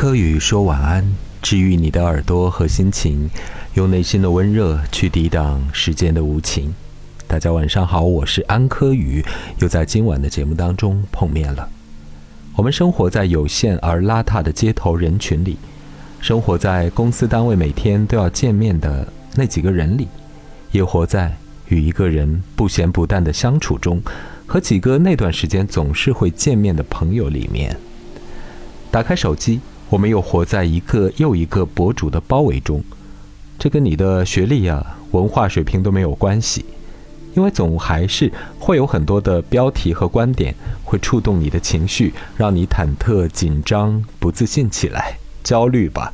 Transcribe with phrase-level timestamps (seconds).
[0.00, 1.04] 柯宇说晚安，
[1.42, 3.28] 治愈你的耳朵和心情，
[3.74, 6.74] 用内心的温热去抵挡时间的无情。
[7.26, 9.22] 大家晚上好，我是安柯宇，
[9.58, 11.68] 又在今晚的节目当中碰面了。
[12.56, 15.58] 我们生活在有限而邋遢的街头人群里，
[16.18, 20.08] 生活在公司单位每天都要见面的那几个人里，
[20.72, 21.36] 也活在
[21.68, 24.00] 与一个人不咸不淡的相处中，
[24.46, 27.76] 和几个那段时间总是会见面的朋友里面。
[28.90, 29.60] 打开手机，
[29.90, 32.82] 我们又活在一个又一个博主的包围中，
[33.58, 36.64] 这跟你的学历啊、文化水平都没有关系。
[37.34, 40.52] 因为总还是会有很多的标题和观点
[40.84, 46.12] 会触动你的情绪，让你忐忑、紧张、不自信起来，焦虑吧。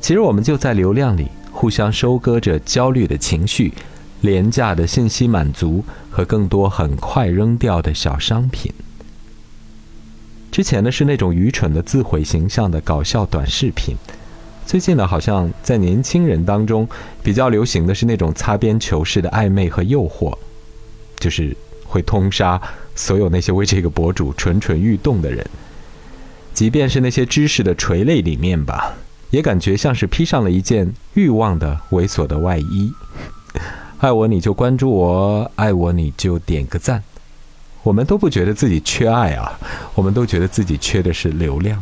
[0.00, 3.72] 其实我们就在流量里互相收割着焦虑的情绪、
[4.20, 8.72] 廉价的信息满足和更多很快扔掉的小商品。
[10.56, 13.94] 之前呢是那种愚蠢的自毁形象的搞笑短视频。
[14.64, 16.88] 最近呢，好像在年轻人当中
[17.22, 20.34] 比较流行的是那种擦边球式的暧昧和诱惑，
[21.18, 22.58] 就是会通杀
[22.94, 25.46] 所有那些为这个博主蠢蠢欲动的人。
[26.54, 28.94] 即便是那些知识的垂泪里面吧，
[29.28, 32.90] 也感觉像是披上了一件欲望的猥琐的外衣。
[34.00, 37.04] 爱我你就关注我，爱我你就点个赞。
[37.86, 39.56] 我们都不觉得自己缺爱啊，
[39.94, 41.80] 我们都觉得自己缺的是流量。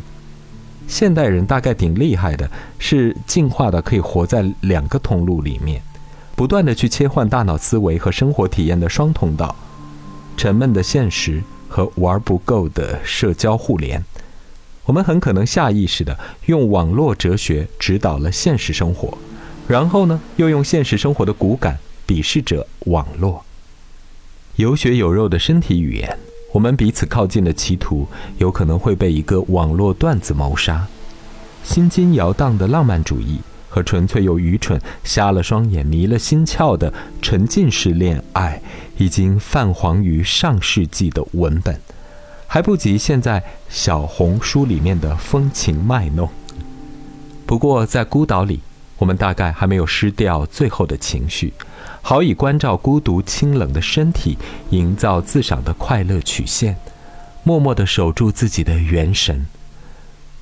[0.87, 2.47] 现代人大概挺厉害的，
[2.77, 5.81] 是进化的，可以活在两个通路里面，
[6.35, 9.55] 不断的去切换大脑思维和生活体验的双通道，
[10.37, 14.05] 沉闷的现实和玩不够的社交互联。
[14.85, 19.17] 我们很可能下意识的用网络哲学指导了现实生活，
[19.67, 23.43] 然后呢，又用现实生活的骨感鄙视着网络，
[24.57, 26.17] 有血有肉的身体语言。
[26.53, 30.87] 我们彼此靠近的企图，有可能会被一个网络段子谋杀。
[31.63, 38.61] 心惊摇荡的浪漫主义和纯粹又愚蠢、瞎了双眼、迷了心窍的沉浸式恋爱，
[38.97, 41.77] 已经泛黄于上世纪的文本，
[42.47, 46.29] 还不及现在小红书里面的风情卖弄。
[47.45, 48.61] 不过，在孤岛里，
[48.97, 51.53] 我们大概还没有失掉最后的情绪。
[52.01, 54.37] 好以关照孤独清冷的身体，
[54.69, 56.77] 营造自赏的快乐曲线，
[57.43, 59.47] 默默地守住自己的元神，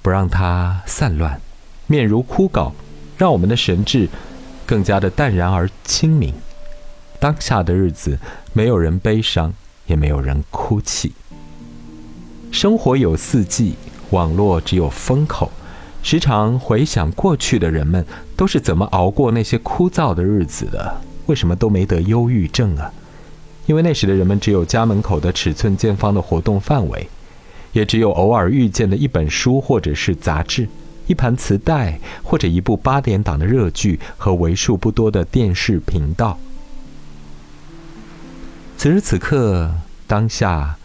[0.02, 1.40] 不让它散乱。
[1.88, 2.74] 面如枯槁，
[3.18, 4.10] 让我们的神智
[4.66, 6.34] 更加的淡然而清明。
[7.20, 8.20] 当下的日子，
[8.52, 9.54] 没有人悲伤，
[9.86, 11.14] 也没有人哭泣。
[12.52, 13.76] 生活有四季，
[14.10, 15.50] 网络只有风口。
[16.04, 18.06] 时常回想过去的人们，
[18.36, 21.02] 都是怎么熬过那些枯燥的日子的。
[21.28, 22.92] 为什么都没得忧郁症啊？
[23.66, 27.08] 因为那时的人们只有家门口的尺寸见方的活动范围，
[27.72, 30.68] 也只有偶尔遇见的一本书或者是杂志，
[31.08, 36.38] 一盘磁带或者一部八点档的热剧和为数不多的电视频道。
[38.78, 39.74] 此时此刻，
[40.06, 40.76] 当下，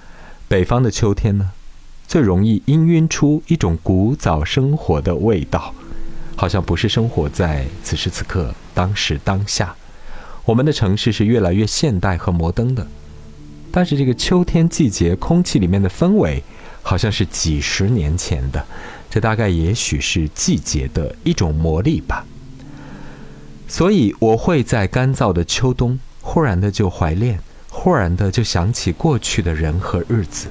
[0.46, 1.50] 北方的秋天呢，
[2.08, 5.74] 最容易氤氲出一种古早生活的味道，
[6.34, 9.76] 好像不是生活在此时此刻、当时当下。
[10.46, 12.86] 我们的城市是越来越现代和摩登的，
[13.70, 16.42] 但是这个秋天季节空气里面的氛围，
[16.82, 18.64] 好像是几十年前的。
[19.10, 22.24] 这大概也许是季节的一种魔力吧。
[23.66, 30.48] 所以我会在干燥的秋冬，忽然的就怀恋，忽然的就想起过去的人和日子，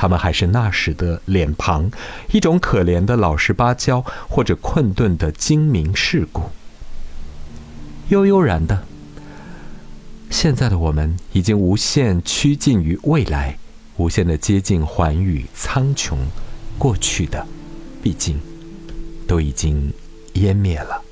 [0.00, 1.90] 他们还是那时的脸庞，
[2.30, 6.42] 一种可怜的老实巴交，或者困顿的精明世故，
[8.10, 8.84] 悠悠然的。
[10.30, 13.58] 现在的我们已经无限趋近于未来，
[13.96, 16.16] 无限的接近寰宇苍穹，
[16.78, 17.44] 过去的，
[18.00, 18.40] 毕竟
[19.26, 19.92] 都已经
[20.34, 21.02] 湮灭了。